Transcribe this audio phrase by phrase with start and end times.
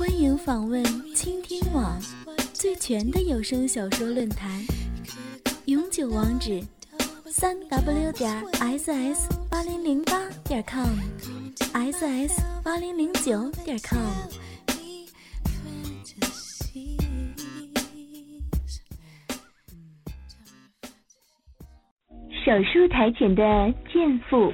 [0.00, 0.82] 欢迎访问
[1.14, 2.00] 倾听网
[2.54, 4.48] 最全的有声小说论坛，
[5.66, 6.58] 永久网址：
[7.26, 8.32] 三 w 点
[8.78, 14.00] ss 八零零八点 com，ss 八零零九点 com。
[22.42, 23.42] 手术台前的
[23.92, 24.50] 健妇，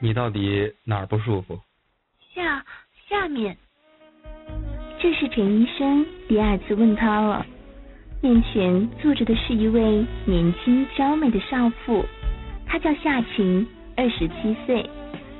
[0.00, 1.56] 你到底哪儿不舒服？
[3.22, 3.56] 下面，
[4.98, 7.46] 这是陈医生第二次问他了。
[8.20, 12.04] 面前坐着的是一位年轻娇美的少妇，
[12.66, 13.64] 她叫夏晴，
[13.96, 14.84] 二十七岁。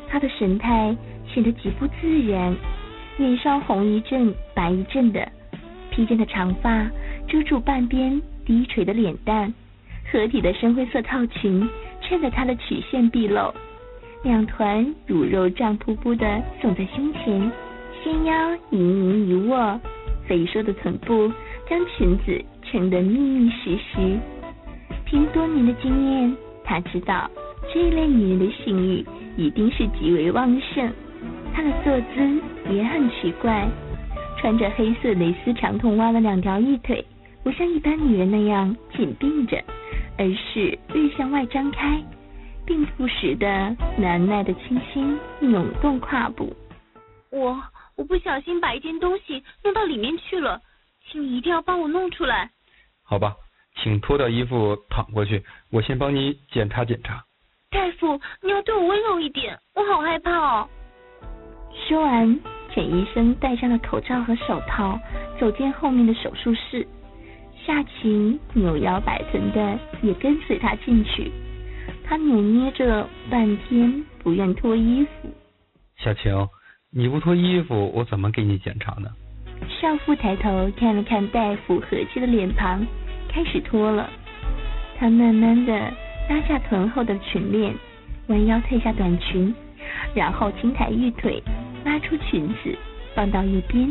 [0.09, 0.97] 她的神态
[1.27, 2.55] 显得极不自然，
[3.17, 5.29] 脸上红一阵白一阵的，
[5.91, 6.89] 披肩的长发
[7.27, 9.53] 遮住半边低垂的脸蛋。
[10.13, 11.69] 合体的深灰色套裙
[12.01, 13.53] 衬得她的曲线毕露，
[14.23, 17.51] 两团乳肉胀扑扑的耸在胸前，
[18.03, 19.81] 纤腰盈盈一握，
[20.27, 21.31] 肥硕的臀部
[21.69, 24.19] 将裙子撑得密密实实。
[25.05, 27.31] 凭多年的经验，他知道
[27.73, 29.05] 这一类女人的性欲
[29.37, 30.93] 一定是极为旺盛。
[31.55, 33.69] 她的坐姿也很奇怪，
[34.39, 37.05] 穿着黑色蕾丝长筒袜的两条玉腿，
[37.43, 39.63] 不像一般女人那样紧并着。
[40.19, 41.99] 而是略向外张开，
[42.67, 46.53] 并不时的难耐的轻轻扭动胯部。
[47.31, 47.59] 我
[47.97, 50.61] 我不小心把一件东西弄到里面去了，
[51.07, 52.51] 请你一定要帮我弄出来。
[53.03, 53.35] 好吧，
[53.77, 57.25] 请脱掉衣服躺过去，我先帮你检查检查。
[57.71, 60.69] 大夫，你要对我温柔一点，我好害怕哦。
[61.89, 62.41] 说完，
[62.75, 64.99] 简医生戴上了口罩和手套，
[65.41, 66.87] 走进后面的手术室。
[67.65, 71.31] 夏晴扭腰摆臀的也跟随他进去，
[72.05, 75.33] 他扭捏着半天不愿脱衣服。
[75.97, 76.49] 夏晴，
[76.95, 79.09] 你不脱衣服，我怎么给你检查呢？
[79.81, 82.87] 少妇抬头看了看大夫和气的脸庞，
[83.31, 84.11] 开始脱了。
[84.99, 85.73] 她慢慢的
[86.29, 87.75] 拉下臀后的裙链，
[88.27, 89.55] 弯腰褪下短裙，
[90.15, 91.43] 然后轻抬玉腿，
[91.83, 92.77] 拉出裙子
[93.15, 93.89] 放到一边。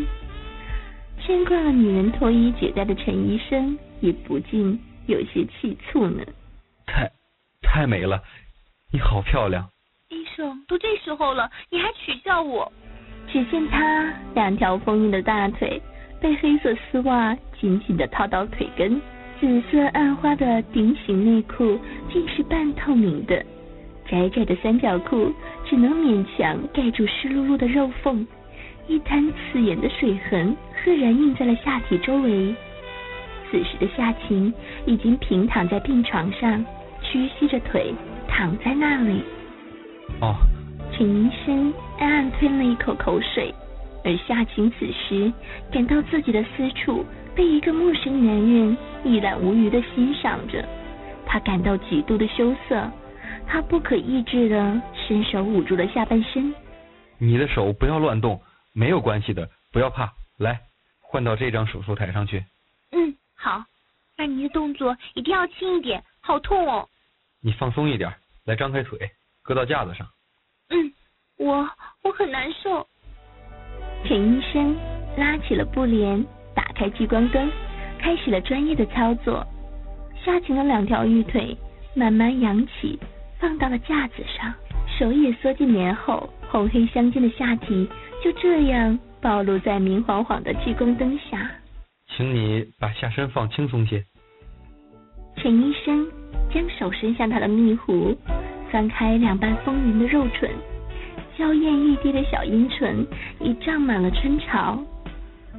[1.25, 6.23] 见惯了女人脱衣解带的陈医生也不禁有些气促呢。
[6.85, 7.11] 太，
[7.63, 8.21] 太美了，
[8.93, 9.67] 你好漂亮。
[10.09, 12.71] 医生，都这时候了，你还取笑我？
[13.31, 15.81] 只见他两条丰腴的大腿
[16.19, 19.01] 被黑色丝袜紧紧的套到腿根，
[19.39, 21.79] 紫色暗花的顶型内裤
[22.11, 23.43] 竟是半透明的，
[24.07, 25.31] 窄窄的三角裤
[25.65, 28.27] 只能勉强盖住湿漉漉的肉缝。
[28.87, 30.53] 一滩刺眼的水痕
[30.83, 32.53] 赫然印在了下体周围。
[33.49, 34.53] 此时的夏晴
[34.85, 36.65] 已经平躺在病床上，
[37.01, 37.93] 屈膝着腿
[38.27, 39.23] 躺在那里。
[40.19, 40.35] 哦。
[41.01, 43.51] 陈医生暗暗吞了一口口水，
[44.03, 45.33] 而夏晴此时
[45.71, 47.03] 感到自己的私处
[47.35, 50.63] 被一个陌生男人一览无余的欣赏着，
[51.25, 52.87] 她感到极度的羞涩，
[53.47, 56.53] 她不可抑制的伸手捂住了下半身。
[57.17, 58.39] 你的手不要乱动。
[58.71, 60.13] 没有关系的，不要怕。
[60.37, 60.59] 来，
[60.99, 62.45] 换到这张手术台上去。
[62.91, 63.63] 嗯，好。
[64.19, 66.87] 那你的动作一定要轻一点，好痛哦。
[67.41, 68.13] 你放松一点，
[68.45, 68.99] 来张开腿，
[69.41, 70.07] 搁到架子上。
[70.71, 70.91] 嗯，
[71.37, 71.69] 我
[72.03, 72.87] 我很难受。
[74.05, 74.75] 陈医生
[75.17, 77.51] 拉起了布帘，打开聚光灯，
[77.99, 79.45] 开始了专业的操作。
[80.23, 81.55] 夏晴的两条玉腿
[81.95, 82.97] 慢慢扬起，
[83.39, 84.53] 放到了架子上，
[84.97, 87.87] 手也缩进棉后，红黑相间的下体。
[88.23, 91.51] 就这样暴露在明晃晃的聚光灯下。
[92.15, 94.03] 请你把下身放轻松些。
[95.37, 96.07] 陈医生
[96.53, 98.15] 将手伸向他的蜜壶，
[98.71, 100.49] 翻开两瓣丰腴的肉唇，
[101.37, 103.05] 娇艳欲滴的小阴唇
[103.39, 104.81] 已胀满了春潮，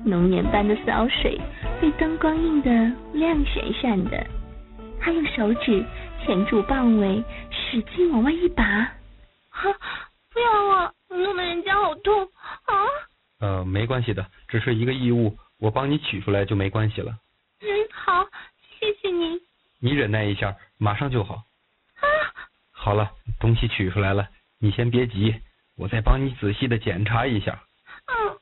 [0.05, 1.39] 浓黏般的骚水
[1.81, 2.71] 被灯光映得
[3.13, 4.27] 亮闪闪的。
[4.99, 5.85] 他用手指
[6.25, 8.65] 钳住棒尾，使劲往外一拔。
[9.51, 9.71] 哈，
[10.33, 10.93] 不要啊！
[11.09, 12.25] 弄得人家好痛
[12.65, 12.75] 啊！
[13.41, 17.13] 呃，没关系的，只是一个异物，我帮你取出来就没关系了。
[17.61, 18.25] 嗯，好，
[18.81, 19.39] 谢谢你。
[19.81, 21.43] 你忍耐一下，马上就好。
[22.83, 22.85] 啊！
[22.85, 23.09] 好了，
[23.39, 24.27] 东西取出来了，
[24.59, 25.37] 你先别急，
[25.77, 27.53] 我再帮你仔细的检查一下。
[28.09, 28.37] 嗯。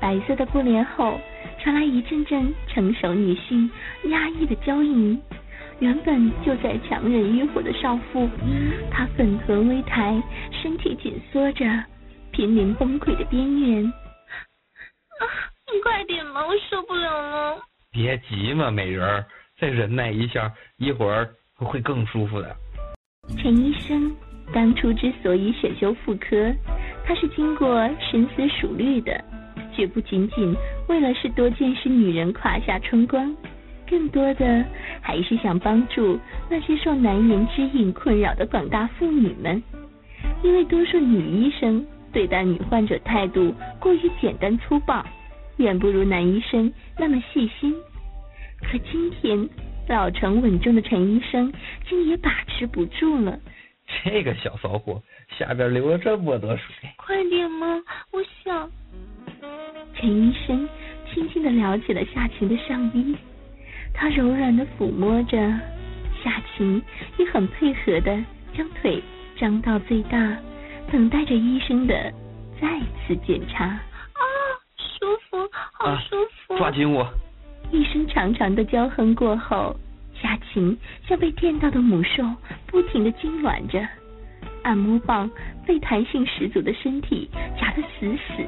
[0.00, 1.20] 白色的布帘后
[1.60, 3.68] 传来一阵阵成熟女性
[4.04, 5.20] 压抑的娇吟。
[5.80, 8.30] 原本就在强忍欲火的少妇，
[8.88, 10.22] 她粉臀微抬，
[10.62, 11.64] 身体紧缩着，
[12.30, 13.84] 濒临崩溃的边缘。
[13.86, 15.22] 啊，
[15.72, 17.58] 你快点吧，我受不了了。
[17.90, 19.26] 别急嘛，美人儿，
[19.58, 22.56] 再忍耐一下，一会儿会更舒服的。
[23.38, 24.14] 陈医生
[24.52, 26.52] 当初之所以选修妇科，
[27.04, 29.24] 他是经过深思熟虑的，
[29.72, 30.54] 绝不仅仅
[30.88, 33.34] 为了是多见识女人胯下春光，
[33.88, 34.64] 更多的
[35.00, 36.18] 还是想帮助
[36.50, 39.62] 那些受难言之隐困扰的广大妇女们。
[40.42, 45.04] 因为多数女医生对待女患者态度过于简单粗暴，
[45.58, 47.74] 远不如男医生那么细心。
[48.60, 49.48] 可今天
[49.88, 51.52] 老成稳重的陈医生
[51.88, 53.38] 竟也把持不住了。
[54.04, 55.02] 这个小骚货
[55.38, 57.66] 下边流了这么多水，快点嘛，
[58.10, 58.70] 我想。
[59.94, 60.68] 陈医生
[61.12, 63.14] 轻轻的撩起了夏晴的上衣，
[63.92, 65.36] 他柔软的抚摸着
[66.22, 66.82] 夏晴，
[67.18, 68.18] 也很配合的
[68.56, 69.02] 将腿
[69.36, 70.36] 张到最大，
[70.90, 71.94] 等待着医生的
[72.60, 73.64] 再次检查。
[73.66, 74.22] 啊，
[74.78, 76.56] 舒服，好舒服！
[76.56, 77.06] 抓紧我！
[77.72, 79.74] 一声长长的娇哼过后，
[80.14, 80.76] 夏晴
[81.08, 82.22] 像被电到的母兽，
[82.66, 83.80] 不停的痉挛着。
[84.62, 85.28] 按摩棒
[85.66, 87.28] 被弹性十足的身体
[87.58, 88.44] 夹得死死。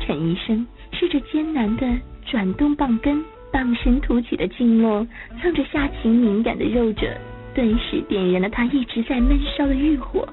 [0.00, 1.86] 陈医生试着艰难的
[2.24, 3.22] 转动棒根，
[3.52, 5.06] 棒身凸起的经络
[5.42, 7.14] 蹭着夏晴敏感的肉褶，
[7.54, 10.26] 顿时点燃了他一直在闷烧的欲火。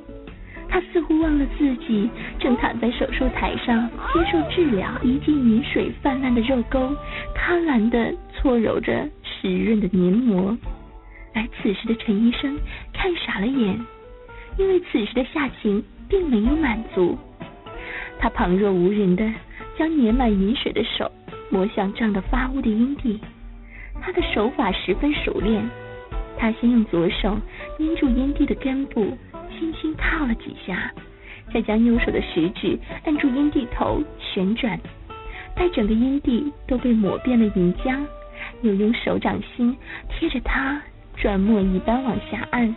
[0.69, 2.10] 他似乎忘了自己
[2.40, 6.96] 正躺在手术台上接受治疗，一记雨水泛滥的肉沟，
[7.34, 10.58] 贪婪的搓揉着湿润的黏膜。
[11.34, 12.58] 而此时的陈医生
[12.94, 13.80] 看傻了眼，
[14.58, 17.18] 因为此时的夏晴并没有满足。
[18.19, 19.31] 他旁若无人的
[19.78, 21.12] 将粘满饮水的手
[21.50, 23.19] 摸向胀得发乌的阴蒂，
[24.02, 25.64] 他的手法十分熟练。
[26.40, 27.36] 他先用左手
[27.80, 29.18] 捏住阴蒂的根部。
[29.57, 30.92] 轻轻套了几下，
[31.54, 34.80] 再将右手的食指按住阴蒂头旋转，
[35.56, 38.06] 待整个阴蒂都被抹遍了银浆，
[38.62, 39.75] 又用手掌心
[40.09, 40.81] 贴着它
[41.15, 42.75] 转磨一般往下按。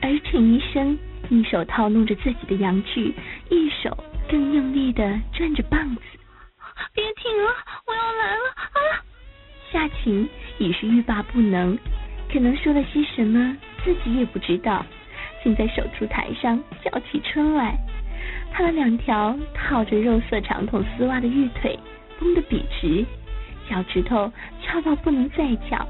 [0.00, 0.96] 而陈医生
[1.28, 3.12] 一手套弄着自己的阳具，
[3.50, 3.96] 一手
[4.28, 6.02] 更用力的转着棒子。
[6.94, 7.50] 别停了，
[7.86, 9.02] 我要来了啊！
[9.72, 10.28] 夏晴
[10.58, 11.76] 已是欲罢不能，
[12.32, 14.86] 可能说了些什么，自己也不知道。
[15.42, 17.76] 竟在手术台上叫起春来，
[18.52, 21.78] 他的两条套着肉色长筒丝袜的玉腿
[22.18, 23.04] 绷得笔直，
[23.68, 24.30] 脚趾头
[24.62, 25.86] 翘到不能再翘，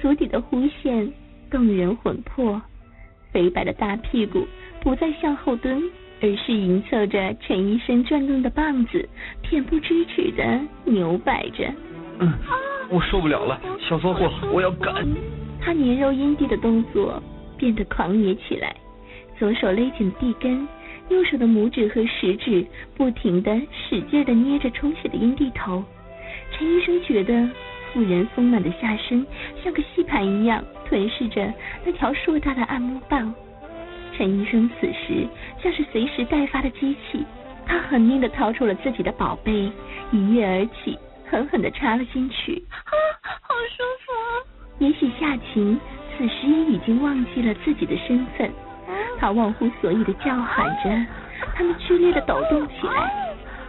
[0.00, 1.12] 足底的弧线
[1.50, 2.60] 动人魂魄，
[3.32, 4.46] 肥白的大屁股
[4.80, 5.82] 不再向后蹲，
[6.20, 9.08] 而是迎凑着陈医生转动的棒子，
[9.42, 11.70] 恬不知耻的扭摆着。
[12.20, 12.32] 嗯，
[12.88, 15.06] 我受不了了，小骚货，我要干！
[15.60, 17.22] 他粘肉阴蒂的动作。
[17.58, 18.74] 变得狂野起来，
[19.38, 20.66] 左手勒紧地根，
[21.08, 22.64] 右手的拇指和食指
[22.96, 25.84] 不停的使劲的捏着充血的阴蒂头。
[26.52, 27.48] 陈医生觉得
[27.92, 29.26] 妇人丰满的下身
[29.62, 31.52] 像个吸盘一样吞噬着
[31.84, 33.34] 那条硕大的按摩棒。
[34.16, 35.26] 陈医生此时
[35.62, 37.24] 像是随时待发的机器，
[37.66, 39.70] 他狠命的掏出了自己的宝贝，
[40.10, 40.98] 一跃而起，
[41.30, 42.62] 狠狠的插了进去。
[42.70, 44.84] 啊，好舒服！
[44.84, 45.78] 也许夏晴。
[46.18, 48.50] 此时也已经忘记了自己的身份，
[49.20, 51.06] 他忘乎所以的叫喊着，
[51.54, 53.08] 他们剧烈的抖动起来，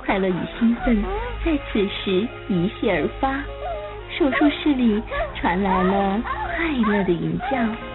[0.04, 1.00] 快乐与兴奋
[1.46, 3.36] 在此时一泻而发，
[4.18, 5.00] 手术室里
[5.36, 7.89] 传来了快乐的吟叫。